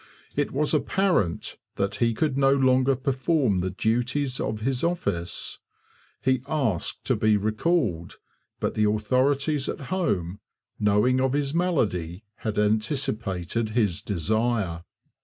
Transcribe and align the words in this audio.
It 0.35 0.51
was 0.51 0.73
apparent 0.73 1.57
that 1.75 1.93
he 1.97 2.15
could 2.15 2.35
no 2.35 2.53
longer 2.55 2.95
perform 2.95 3.59
the 3.59 3.69
duties 3.69 4.39
of 4.39 4.61
his 4.61 4.83
office. 4.83 5.59
He 6.23 6.41
asked 6.47 7.05
to 7.05 7.15
be 7.15 7.37
recalled; 7.37 8.17
but 8.59 8.73
the 8.73 8.85
authorities 8.89 9.69
at 9.69 9.79
home, 9.93 10.39
knowing 10.79 11.21
of 11.21 11.33
his 11.33 11.53
malady, 11.53 12.23
had 12.37 12.57
anticipated 12.57 13.69
his 13.69 14.01
desire. 14.01 14.83